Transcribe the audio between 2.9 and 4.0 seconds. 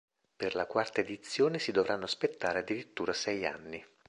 sei anni.